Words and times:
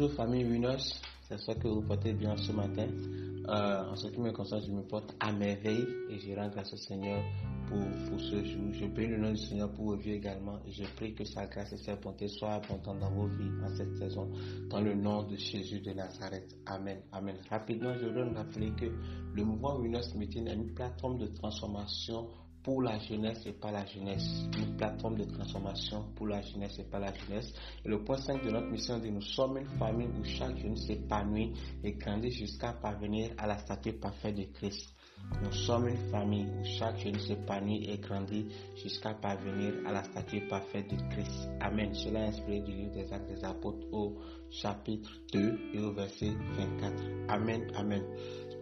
Bonjour 0.00 0.14
famille 0.14 0.44
Winners, 0.44 0.78
ça 1.28 1.54
que 1.56 1.66
vous 1.66 1.82
portez 1.82 2.12
bien 2.12 2.36
ce 2.36 2.52
matin. 2.52 2.86
Euh, 3.48 3.90
en 3.90 3.96
ce 3.96 4.06
qui 4.06 4.20
me 4.20 4.30
concerne, 4.30 4.62
je 4.64 4.70
me 4.70 4.82
porte 4.82 5.12
à 5.18 5.32
merveille 5.32 5.84
et 6.08 6.20
je 6.20 6.36
rends 6.36 6.48
grâce 6.50 6.72
au 6.72 6.76
Seigneur 6.76 7.20
pour, 7.66 7.80
pour 8.08 8.20
ce 8.20 8.44
jour. 8.44 8.72
Je 8.74 8.86
prie 8.86 9.08
le 9.08 9.16
nom 9.16 9.32
du 9.32 9.38
Seigneur 9.38 9.72
pour 9.72 9.86
vos 9.86 9.96
vies 9.96 10.12
également 10.12 10.60
et 10.64 10.70
je 10.70 10.84
prie 10.94 11.14
que 11.16 11.24
sa 11.24 11.46
grâce 11.46 11.72
et 11.72 11.78
sa 11.78 11.96
bonté 11.96 12.28
soient 12.28 12.52
abondantes 12.52 13.00
dans 13.00 13.10
vos 13.10 13.26
vies 13.26 13.50
en 13.64 13.74
cette 13.74 13.96
saison. 13.96 14.30
Dans 14.70 14.80
le 14.80 14.94
nom 14.94 15.24
de 15.24 15.34
Jésus 15.34 15.80
de 15.80 15.90
Nazareth. 15.92 16.56
Amen. 16.66 17.00
Amen. 17.10 17.34
Rapidement, 17.50 17.92
je 18.00 18.06
voudrais 18.06 18.32
rappeler 18.36 18.70
que 18.76 18.86
le 19.34 19.44
mouvement 19.44 19.78
Winners 19.80 20.14
Meeting 20.14 20.46
est 20.46 20.54
une 20.54 20.74
plateforme 20.74 21.18
de 21.18 21.26
transformation 21.26 22.28
pour 22.68 22.82
la 22.82 22.98
jeunesse 22.98 23.46
et 23.46 23.52
pas 23.52 23.70
la 23.70 23.86
jeunesse. 23.86 24.46
Une 24.58 24.76
plateforme 24.76 25.16
de 25.16 25.24
transformation 25.24 26.04
pour 26.14 26.26
la 26.26 26.42
jeunesse 26.42 26.78
et 26.78 26.84
pas 26.84 26.98
la 26.98 27.14
jeunesse. 27.14 27.50
Et 27.82 27.88
le 27.88 28.04
point 28.04 28.18
5 28.18 28.44
de 28.44 28.50
notre 28.50 28.66
mission 28.66 28.98
dit 28.98 29.10
nous 29.10 29.22
sommes 29.22 29.56
une 29.56 29.78
famille 29.78 30.08
où 30.08 30.22
chaque 30.22 30.58
jeune 30.58 30.76
s'épanouit 30.76 31.54
et 31.82 31.92
grandit 31.92 32.30
jusqu'à 32.30 32.74
parvenir 32.74 33.30
à 33.38 33.46
la 33.46 33.56
stature 33.56 33.98
parfaite 33.98 34.36
de 34.36 34.44
Christ. 34.52 34.94
Nous 35.42 35.52
sommes 35.52 35.88
une 35.88 36.10
famille 36.10 36.46
où 36.46 36.64
chaque 36.78 36.98
jeune 36.98 37.18
s'épanouit 37.18 37.88
et 37.88 37.96
grandit 37.96 38.48
jusqu'à 38.76 39.14
parvenir 39.14 39.72
à 39.86 39.92
la 39.92 40.04
stature 40.04 40.46
parfaite 40.50 40.90
de 40.90 40.96
Christ. 41.08 41.48
Amen. 41.60 41.94
Cela 41.94 42.20
est 42.20 42.28
inspiré 42.28 42.60
du 42.60 42.72
livre 42.72 42.92
des 42.92 43.10
Actes 43.10 43.30
des 43.30 43.44
Apôtres 43.46 43.86
au 43.92 44.18
chapitre 44.50 45.10
2 45.32 45.58
et 45.72 45.78
au 45.78 45.92
verset 45.92 46.32
24. 46.58 47.02
Amen. 47.30 47.66
Amen. 47.76 48.02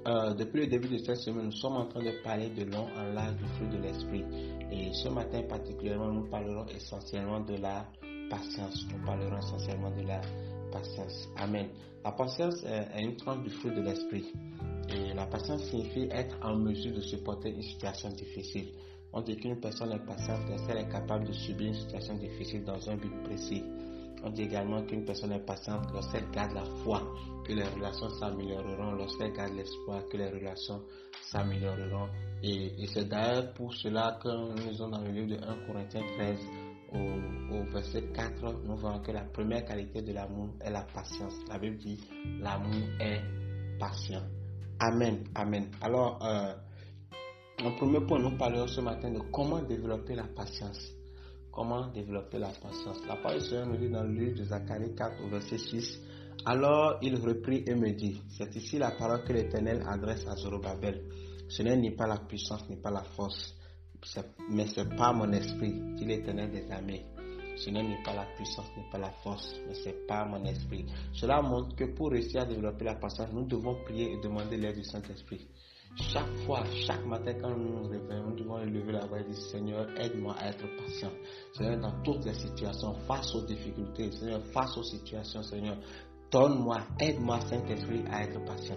Euh, 0.07 0.35
depuis 0.35 0.61
le 0.61 0.67
début 0.69 0.89
de 0.89 0.99
cette 0.99 1.17
semaine, 1.17 1.47
nous 1.47 1.53
sommes 1.53 1.77
en 1.77 1.87
train 1.87 2.01
de 2.01 2.13
parler 2.23 2.49
de 2.51 2.65
long 2.65 2.87
en 2.97 3.13
large 3.13 3.35
du 3.37 3.45
fruit 3.57 3.69
de 3.69 3.79
l'esprit. 3.79 4.25
Et 4.71 4.93
ce 4.93 5.09
matin 5.09 5.43
particulièrement, 5.49 6.13
nous 6.13 6.29
parlerons 6.31 6.65
essentiellement 6.67 7.41
de 7.41 7.57
la 7.57 7.87
patience. 8.31 8.87
Nous 8.93 9.05
parlerons 9.05 9.39
essentiellement 9.39 9.91
de 9.91 10.03
la 10.03 10.21
patience. 10.71 11.29
Amen. 11.37 11.69
La 12.05 12.13
patience 12.13 12.63
est 12.65 13.03
une 13.03 13.17
tranche 13.17 13.43
du 13.43 13.51
fruit 13.51 13.73
de 13.73 13.81
l'esprit. 13.81 14.33
Et 14.95 15.13
la 15.13 15.27
patience 15.27 15.65
signifie 15.65 16.09
être 16.13 16.37
en 16.41 16.55
mesure 16.55 16.95
de 16.95 17.01
supporter 17.01 17.51
une 17.51 17.63
situation 17.63 18.09
difficile. 18.11 18.69
On 19.13 19.23
dit 19.23 19.37
qu'une 19.37 19.59
personne 19.59 19.91
est 19.91 20.07
patiente 20.07 20.49
lorsqu'elle 20.49 20.79
est 20.79 20.89
capable 20.89 21.27
de 21.27 21.33
subir 21.33 21.67
une 21.69 21.75
situation 21.75 22.15
difficile 22.15 22.63
dans 22.65 22.89
un 22.89 22.97
but 22.97 23.23
précis. 23.25 23.65
On 24.25 24.31
dit 24.31 24.43
également 24.43 24.83
qu'une 24.83 25.05
personne 25.05 25.33
est 25.33 25.45
patiente 25.45 25.87
lorsqu'elle 25.93 26.29
garde 26.31 26.53
la 26.53 26.65
foi, 26.83 27.03
que 27.45 27.53
les 27.53 27.65
relations 27.65 28.09
s'amélioreront, 28.11 28.93
lorsqu'elle 28.93 29.33
garde 29.33 29.55
l'espoir, 29.55 30.03
que 30.11 30.17
les 30.17 30.29
relations 30.31 30.83
s'amélioreront. 31.31 32.09
Et, 32.43 32.87
c'est 32.93 33.09
d'ailleurs 33.09 33.53
pour 33.55 33.73
cela 33.75 34.19
que 34.23 34.29
nous 34.29 34.73
sommes 34.75 34.91
dans 34.93 35.01
le 35.03 35.11
livre 35.11 35.29
de 35.29 35.43
1 35.45 35.67
Corinthiens 35.67 36.03
13, 36.17 36.39
au, 36.93 37.65
verset 37.73 38.05
4, 38.15 38.63
nous 38.65 38.77
voyons 38.77 39.01
que 39.01 39.13
la 39.13 39.25
première 39.25 39.65
qualité 39.65 40.03
de 40.03 40.13
l'amour 40.13 40.49
est 40.61 40.71
la 40.71 40.83
patience. 40.83 41.35
La 41.49 41.59
Bible 41.59 41.77
dit 41.79 42.01
l'amour 42.41 42.89
est 43.01 43.21
patient. 43.79 44.23
Amen, 44.79 45.25
amen. 45.35 45.71
Alors, 45.81 46.19
euh, 46.25 46.55
en 47.65 47.73
premier 47.73 48.01
point, 48.01 48.19
nous 48.19 48.37
parlerons 48.37 48.67
ce 48.67 48.81
matin 48.81 49.11
de 49.11 49.21
comment 49.33 49.63
développer 49.63 50.15
la 50.15 50.25
patience. 50.25 50.96
Comment 51.57 51.87
développer 51.87 52.39
la 52.39 52.49
patience 52.49 52.99
La 53.09 53.17
parole 53.17 53.41
Seigneur 53.41 53.67
nous 53.67 53.79
dit 53.79 53.89
dans 53.89 54.03
le 54.03 54.13
livre 54.13 54.39
de 54.39 54.45
Zacharie 54.45 54.95
4 54.95 55.25
au 55.25 55.29
verset 55.31 55.57
6. 55.57 56.03
Alors 56.45 56.99
il 57.01 57.17
reprit 57.17 57.65
et 57.67 57.75
me 57.75 57.93
dit, 57.93 58.21
c'est 58.29 58.55
ici 58.57 58.77
la 58.77 58.91
parole 58.91 59.25
que 59.25 59.33
l'Éternel 59.33 59.83
adresse 59.89 60.27
à 60.27 60.37
Zorobabel. 60.37 61.01
Ce 61.49 61.63
n'est 61.63 61.79
ni 61.79 61.93
pas 61.93 62.07
la 62.07 62.19
puissance, 62.19 62.69
ni 62.69 62.77
pas 62.77 62.91
la 62.91 63.03
force, 63.03 63.55
mais 64.51 64.67
c'est 64.67 64.95
pas 64.97 65.15
mon 65.15 65.33
esprit, 65.33 65.73
dit 65.95 66.05
l'Éternel 66.05 66.51
des 66.51 66.71
armées. 66.71 67.07
Ce 67.57 67.71
n'est 67.71 67.83
ni 67.85 68.03
pas 68.05 68.13
la 68.13 68.27
puissance, 68.37 68.67
ni 68.77 68.83
pas 68.93 68.99
la 68.99 69.11
force, 69.23 69.55
mais 69.67 69.75
c'est 69.83 70.07
pas 70.07 70.27
mon 70.27 70.45
esprit. 70.45 70.85
Cela 71.15 71.41
montre 71.41 71.75
que 71.75 71.85
pour 71.85 72.11
réussir 72.11 72.43
à 72.43 72.45
développer 72.45 72.85
la 72.85 72.97
patience, 72.97 73.31
nous 73.33 73.47
devons 73.47 73.83
prier 73.83 74.13
et 74.13 74.21
demander 74.21 74.59
l'aide 74.59 74.77
du 74.77 74.85
Saint-Esprit. 74.85 75.49
Chaque 75.99 76.37
fois, 76.45 76.63
chaque 76.87 77.07
matin, 77.07 77.33
quand 77.41 77.57
nous 77.57 77.81
nous 77.81 77.89
réveillons, 77.89 78.29
nous 78.29 78.37
devons 78.37 78.59
élever 78.61 78.93
la 78.93 79.07
voix 79.07 79.19
et 79.19 79.25
dire 79.25 79.35
Seigneur, 79.35 79.87
aide-moi 79.99 80.35
à 80.39 80.51
être 80.51 80.67
patient. 80.77 81.11
Seigneur, 81.55 81.79
dans 81.79 82.03
toutes 82.03 82.27
les 82.27 82.35
situations, 82.35 82.95
face 83.07 83.35
aux 83.35 83.47
difficultés, 83.47 84.11
Seigneur, 84.11 84.43
face 84.53 84.77
aux 84.77 84.83
situations, 84.83 85.43
Seigneur, 85.43 85.77
donne-moi, 86.31 86.81
aide-moi, 87.01 87.41
Saint-Esprit, 87.41 88.05
à 88.11 88.25
être 88.25 88.45
patient. 88.45 88.77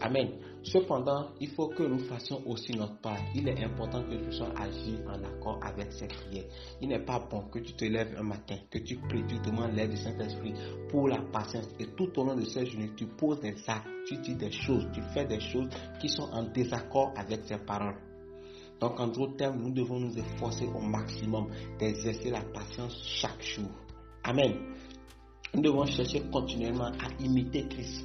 Amen. 0.00 0.28
Cependant, 0.72 1.28
il 1.40 1.48
faut 1.50 1.68
que 1.68 1.84
nous 1.84 2.00
fassions 2.00 2.42
aussi 2.44 2.72
notre 2.76 3.00
part. 3.00 3.18
Il 3.36 3.46
est 3.48 3.62
important 3.62 4.02
que 4.02 4.16
tu 4.16 4.32
sois 4.32 4.50
agi 4.58 4.96
en 5.06 5.22
accord 5.22 5.60
avec 5.62 5.92
ces 5.92 6.08
prières. 6.08 6.46
Il 6.82 6.88
n'est 6.88 7.04
pas 7.04 7.20
bon 7.20 7.42
que 7.52 7.60
tu 7.60 7.74
te 7.74 7.84
lèves 7.84 8.16
un 8.18 8.24
matin, 8.24 8.56
que 8.68 8.78
tu 8.78 8.96
pries, 8.96 9.22
tu 9.28 9.38
demandes 9.48 9.74
l'aide 9.76 9.90
du 9.90 9.96
Saint-Esprit 9.96 10.54
pour 10.88 11.06
la 11.06 11.18
patience. 11.32 11.68
Et 11.78 11.86
tout 11.96 12.10
au 12.18 12.24
long 12.24 12.34
de 12.34 12.44
ces 12.44 12.66
journées, 12.66 12.90
tu 12.96 13.06
poses 13.06 13.38
des 13.40 13.54
actes, 13.68 13.86
tu 14.08 14.16
dis 14.18 14.34
des 14.34 14.50
choses, 14.50 14.88
tu 14.92 15.00
fais 15.14 15.24
des 15.24 15.38
choses 15.38 15.68
qui 16.00 16.08
sont 16.08 16.28
en 16.32 16.42
désaccord 16.42 17.12
avec 17.16 17.42
ces 17.44 17.58
paroles. 17.58 18.00
Donc, 18.80 18.98
en 18.98 19.06
d'autres 19.06 19.36
termes, 19.36 19.62
nous 19.62 19.70
devons 19.72 20.00
nous 20.00 20.18
efforcer 20.18 20.66
au 20.66 20.80
maximum 20.80 21.46
d'exercer 21.78 22.30
la 22.30 22.42
patience 22.42 23.00
chaque 23.04 23.40
jour. 23.40 23.70
Amen. 24.24 24.52
Nous 25.54 25.62
devons 25.62 25.86
chercher 25.86 26.22
continuellement 26.32 26.86
à 26.90 27.22
imiter 27.22 27.68
Christ. 27.68 28.04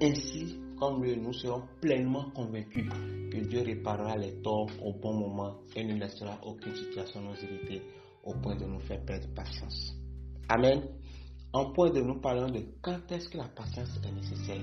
Ainsi, 0.00 0.60
comme 0.78 1.02
lui, 1.02 1.16
nous 1.16 1.32
serons 1.32 1.62
pleinement 1.80 2.30
convaincus 2.34 2.88
que 3.32 3.38
Dieu 3.38 3.62
réparera 3.62 4.16
les 4.16 4.40
torts 4.42 4.70
au 4.82 4.92
bon 4.92 5.14
moment 5.14 5.56
et 5.74 5.84
ne 5.84 5.94
laissera 5.98 6.38
aucune 6.44 6.74
situation 6.74 7.20
nous 7.20 7.34
irriter 7.34 7.82
au 8.24 8.34
point 8.34 8.56
de 8.56 8.64
nous 8.64 8.80
faire 8.80 9.04
perdre 9.04 9.28
patience. 9.34 9.94
Amen. 10.48 10.82
En 11.52 11.72
point 11.72 11.90
de 11.90 12.00
nous 12.00 12.20
parlons 12.20 12.50
de 12.50 12.60
quand 12.82 13.10
est-ce 13.10 13.28
que 13.28 13.38
la 13.38 13.48
patience 13.48 13.98
est 14.04 14.12
nécessaire? 14.12 14.60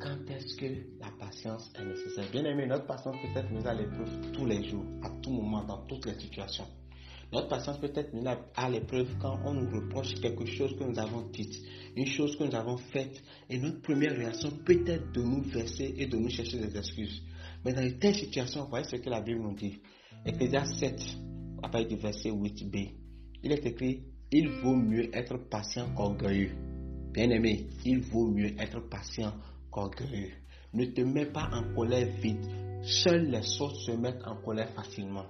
Quand 0.00 0.30
est-ce 0.30 0.54
que 0.56 0.66
la 1.00 1.10
patience 1.18 1.72
est 1.74 1.84
nécessaire? 1.84 2.30
Bien 2.30 2.44
aimé, 2.44 2.66
notre 2.66 2.86
patience 2.86 3.16
peut 3.16 3.38
être 3.38 3.50
mise 3.50 3.66
à 3.66 3.74
l'épreuve 3.74 4.30
tous 4.32 4.46
les 4.46 4.62
jours, 4.68 4.84
à 5.02 5.10
tout 5.22 5.30
moment, 5.30 5.64
dans 5.64 5.84
toutes 5.86 6.06
les 6.06 6.14
situations. 6.20 6.66
Notre 7.30 7.48
patience 7.48 7.78
peut 7.78 7.92
être 7.94 8.14
mise 8.14 8.26
à 8.54 8.70
l'épreuve 8.70 9.08
quand 9.20 9.38
on 9.44 9.52
nous 9.52 9.68
reproche 9.68 10.14
quelque 10.14 10.46
chose 10.46 10.74
que 10.78 10.84
nous 10.84 10.98
avons 10.98 11.28
dit, 11.30 11.62
une 11.94 12.06
chose 12.06 12.36
que 12.38 12.44
nous 12.44 12.54
avons 12.54 12.78
faite, 12.78 13.22
et 13.50 13.58
notre 13.58 13.82
première 13.82 14.16
réaction 14.16 14.50
peut 14.64 14.82
être 14.86 15.12
de 15.12 15.20
nous 15.20 15.42
verser 15.42 15.94
et 15.98 16.06
de 16.06 16.16
nous 16.16 16.30
chercher 16.30 16.58
des 16.58 16.74
excuses. 16.76 17.22
Mais 17.64 17.74
dans 17.74 17.82
une 17.82 17.98
telle 17.98 18.14
situation, 18.14 18.64
voyez 18.64 18.86
ce 18.86 18.96
que 18.96 19.10
la 19.10 19.20
Bible 19.20 19.42
nous 19.42 19.54
dit. 19.54 19.78
Ecclésias 20.24 20.78
7, 20.78 21.02
à 21.62 21.68
partir 21.68 21.88
du 21.88 21.96
verset 21.96 22.30
8b, 22.30 22.92
il 23.42 23.52
est 23.52 23.66
écrit 23.66 24.04
Il 24.32 24.48
vaut 24.62 24.76
mieux 24.76 25.14
être 25.14 25.36
patient 25.50 25.92
qu'orgueilleux. 25.94 26.52
Bien 27.12 27.28
aimé, 27.30 27.66
il 27.84 28.00
vaut 28.00 28.26
mieux 28.26 28.54
être 28.58 28.80
patient 28.88 29.34
qu'orgueilleux. 29.70 30.32
Ne 30.72 30.86
te 30.86 31.02
mets 31.02 31.26
pas 31.26 31.50
en 31.52 31.74
colère 31.74 32.08
vite. 32.22 32.46
Seuls 32.82 33.30
les 33.30 33.42
sots 33.42 33.70
se 33.70 33.92
mettent 33.92 34.26
en 34.26 34.36
colère 34.36 34.70
facilement. 34.70 35.26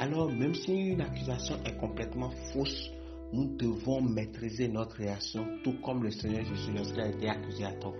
Alors, 0.00 0.30
même 0.30 0.54
si 0.54 0.72
une 0.72 1.00
accusation 1.00 1.56
est 1.64 1.76
complètement 1.76 2.30
fausse, 2.52 2.90
nous 3.32 3.56
devons 3.56 4.00
maîtriser 4.00 4.68
notre 4.68 4.96
réaction, 4.96 5.44
tout 5.64 5.74
comme 5.84 6.04
le 6.04 6.10
Seigneur 6.10 6.44
Jésus 6.44 7.00
a 7.00 7.08
été 7.08 7.28
accusé 7.28 7.64
à 7.64 7.72
tort. 7.72 7.96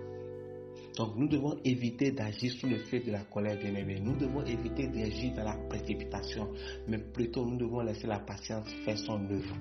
Donc, 0.95 1.15
nous 1.17 1.27
devons 1.27 1.57
éviter 1.65 2.11
d'agir 2.11 2.51
sous 2.53 2.67
le 2.67 2.77
feu 2.77 2.99
de 2.99 3.11
la 3.11 3.23
colère 3.25 3.57
bien-aimée. 3.57 3.99
Nous 3.99 4.15
devons 4.15 4.43
éviter 4.45 4.87
d'agir 4.87 5.33
dans 5.35 5.43
la 5.43 5.57
précipitation, 5.69 6.49
mais 6.87 6.97
plutôt 6.99 7.45
nous 7.45 7.57
devons 7.57 7.81
laisser 7.81 8.07
la 8.07 8.19
patience 8.19 8.67
faire 8.85 8.97
son 8.97 9.19
œuvre. 9.29 9.55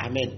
Amen. 0.00 0.30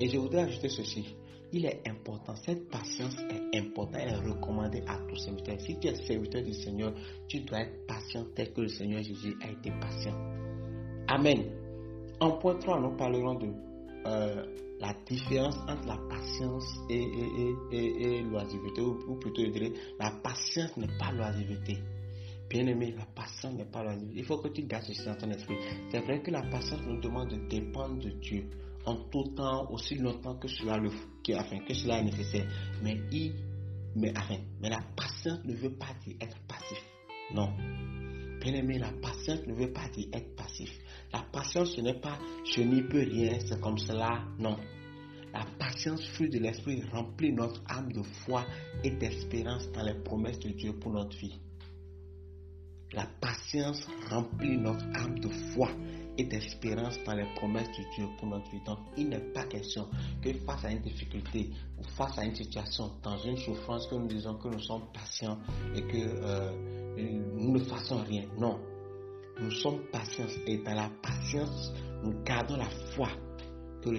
Et 0.00 0.08
je 0.08 0.18
voudrais 0.18 0.42
ajouter 0.42 0.68
ceci. 0.68 1.16
Il 1.52 1.66
est 1.66 1.82
important, 1.88 2.34
cette 2.36 2.68
patience 2.68 3.16
est 3.30 3.58
importante, 3.58 4.00
elle 4.02 4.08
est 4.08 4.28
recommandée 4.28 4.82
à 4.86 4.98
tous 5.08 5.16
serviteurs. 5.16 5.60
Si 5.60 5.78
tu 5.78 5.88
es 5.88 5.94
serviteur 5.94 6.42
du 6.42 6.52
Seigneur, 6.52 6.92
tu 7.28 7.40
dois 7.40 7.60
être 7.60 7.86
patient 7.86 8.26
tel 8.34 8.52
que 8.52 8.62
le 8.62 8.68
Seigneur 8.68 9.02
Jésus 9.02 9.36
a 9.40 9.50
été 9.50 9.70
patient. 9.80 10.43
Amen. 11.08 11.44
En 12.20 12.38
point 12.38 12.54
3, 12.58 12.80
nous 12.80 12.96
parlerons 12.96 13.34
de 13.34 13.48
euh, 14.06 14.44
la 14.80 14.94
différence 15.06 15.56
entre 15.68 15.86
la 15.86 15.98
patience 16.08 16.78
et, 16.88 17.02
et, 17.72 18.22
l'oisiveté, 18.22 18.80
ou, 18.80 19.16
plutôt 19.16 19.42
je 19.44 19.50
dirais, 19.50 19.72
la 19.98 20.10
patience 20.22 20.76
n'est 20.76 20.96
pas 20.98 21.12
l'oisiveté. 21.12 21.78
Bien 22.48 22.66
aimé, 22.66 22.94
la 22.96 23.06
patience 23.06 23.54
n'est 23.54 23.64
pas 23.64 23.82
l'oisiveté. 23.82 24.18
Il 24.18 24.24
faut 24.24 24.38
que 24.38 24.48
tu 24.48 24.62
gardes 24.62 24.84
ceci 24.84 25.04
dans 25.04 25.16
ton 25.16 25.30
esprit. 25.30 25.56
C'est 25.90 26.00
vrai 26.00 26.22
que 26.22 26.30
la 26.30 26.42
patience 26.42 26.80
nous 26.86 27.00
demande 27.00 27.30
de 27.30 27.48
dépendre 27.48 27.98
de 27.98 28.10
Dieu 28.10 28.48
en 28.86 28.96
tout 29.10 29.24
temps, 29.34 29.70
aussi 29.70 29.96
longtemps 29.96 30.36
que 30.36 30.48
cela, 30.48 30.76
le, 30.78 30.90
que 31.24 31.74
cela 31.74 32.00
est 32.00 32.04
nécessaire. 32.04 32.46
Mais, 32.82 32.98
il, 33.12 33.34
mais, 33.96 34.12
mais 34.60 34.68
la 34.68 34.80
patience 34.96 35.44
ne 35.44 35.54
veut 35.54 35.72
pas 35.72 35.94
être 36.20 36.36
passif. 36.46 36.82
Non. 37.34 37.48
Bien 38.44 38.56
aimé, 38.56 38.78
la 38.78 38.92
patience 38.92 39.46
ne 39.46 39.54
veut 39.54 39.72
pas 39.72 39.88
dire 39.88 40.06
être 40.12 40.36
passif. 40.36 40.70
La 41.14 41.20
patience, 41.32 41.76
ce 41.76 41.80
n'est 41.80 41.98
pas 41.98 42.18
je 42.44 42.60
n'y 42.60 42.82
peux 42.82 43.00
rien, 43.00 43.38
c'est 43.40 43.58
comme 43.58 43.78
cela. 43.78 44.22
Non. 44.38 44.58
La 45.32 45.46
patience, 45.58 46.04
fruit 46.08 46.28
de 46.28 46.38
l'esprit, 46.40 46.82
remplit 46.92 47.32
notre 47.32 47.62
âme 47.70 47.90
de 47.90 48.02
foi 48.02 48.44
et 48.84 48.90
d'espérance 48.90 49.72
dans 49.72 49.82
les 49.82 49.94
promesses 49.94 50.38
de 50.40 50.50
Dieu 50.50 50.74
pour 50.74 50.92
notre 50.92 51.16
vie. 51.16 51.40
La 52.92 53.06
patience 53.18 53.88
remplit 54.10 54.58
notre 54.58 54.84
âme 54.94 55.18
de 55.20 55.28
foi 55.54 55.70
et 56.18 56.24
d'espérance 56.24 57.02
dans 57.06 57.14
les 57.14 57.26
promesses 57.36 57.68
de 57.68 57.94
Dieu 57.96 58.06
pour 58.18 58.28
notre 58.28 58.50
vie. 58.50 58.60
Donc, 58.66 58.78
il 58.98 59.08
n'est 59.08 59.32
pas 59.32 59.44
question 59.44 59.88
que 60.20 60.34
face 60.46 60.66
à 60.66 60.70
une 60.70 60.82
difficulté 60.82 61.48
ou 61.78 61.82
face 61.96 62.18
à 62.18 62.24
une 62.26 62.34
situation, 62.34 62.92
dans 63.02 63.16
une 63.16 63.38
souffrance, 63.38 63.86
que 63.86 63.94
nous 63.94 64.06
disons 64.06 64.34
que 64.34 64.48
nous 64.48 64.60
sommes 64.60 64.84
patients 64.92 65.38
et 65.74 65.80
que 65.80 65.96
euh, 65.96 66.83
nous 66.96 67.52
ne 67.52 67.58
fassons 67.60 67.98
rien. 68.04 68.24
Non. 68.38 68.58
Nous 69.40 69.50
sommes 69.50 69.80
patients 69.90 70.26
et 70.46 70.58
dans 70.58 70.74
la 70.74 70.90
patience, 71.02 71.72
nous 72.02 72.22
gardons 72.24 72.56
la 72.56 72.68
foi 72.94 73.08
que 73.82 73.90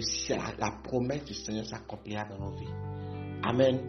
la 0.60 0.72
promesse 0.84 1.26
du 1.26 1.34
Seigneur 1.34 1.66
s'accomplira 1.66 2.26
dans 2.26 2.40
nos 2.40 2.56
vies. 2.58 2.74
Amen. 3.44 3.80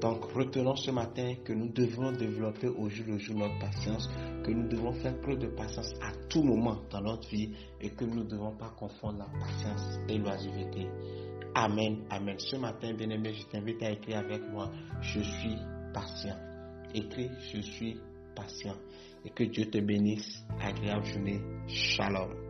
Donc 0.00 0.24
retenons 0.32 0.76
ce 0.76 0.90
matin 0.90 1.34
que 1.44 1.52
nous 1.52 1.68
devons 1.68 2.12
développer 2.12 2.68
au 2.68 2.88
jour 2.88 3.06
le 3.08 3.18
jour 3.18 3.36
notre 3.36 3.58
patience, 3.58 4.08
que 4.44 4.50
nous 4.50 4.68
devons 4.68 4.92
faire 4.92 5.18
preuve 5.20 5.38
de 5.38 5.46
patience 5.48 5.92
à 6.02 6.12
tout 6.28 6.42
moment 6.42 6.82
dans 6.90 7.00
notre 7.00 7.28
vie 7.28 7.50
et 7.80 7.90
que 7.90 8.04
nous 8.04 8.22
ne 8.22 8.28
devons 8.28 8.54
pas 8.56 8.74
confondre 8.78 9.18
la 9.18 9.38
patience 9.38 9.98
et 10.08 10.18
l'oisiveté. 10.18 10.86
Amen, 11.54 12.04
amen. 12.10 12.36
Ce 12.38 12.56
matin, 12.56 12.92
bien-aimé, 12.92 13.32
je 13.32 13.46
t'invite 13.46 13.82
à 13.82 13.90
écrire 13.90 14.18
avec 14.18 14.42
moi, 14.50 14.70
je 15.00 15.20
suis 15.20 15.56
patient. 15.94 16.36
Écris, 16.94 17.30
je 17.52 17.60
suis 17.60 17.98
Et 19.24 19.30
que 19.30 19.44
Dieu 19.44 19.68
te 19.70 19.78
bénisse. 19.78 20.44
Agréable 20.60 21.06
journée. 21.06 21.40
Shalom. 21.68 22.45